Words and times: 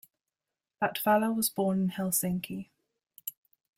Latvala 0.81 1.31
was 1.31 1.51
born 1.51 1.79
in 1.79 1.89
Helsinki. 1.91 2.69